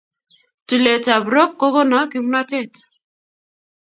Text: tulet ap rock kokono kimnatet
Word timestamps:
tulet 0.67 1.05
ap 1.15 1.25
rock 1.33 1.51
kokono 1.59 1.99
kimnatet 2.11 2.73